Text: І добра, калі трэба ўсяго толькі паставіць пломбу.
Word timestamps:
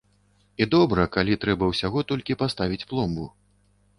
І 0.63 0.67
добра, 0.75 1.03
калі 1.15 1.35
трэба 1.43 1.69
ўсяго 1.73 2.03
толькі 2.11 2.39
паставіць 2.41 2.87
пломбу. 2.95 3.29